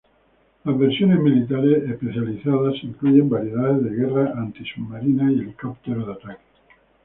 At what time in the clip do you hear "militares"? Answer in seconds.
1.19-1.83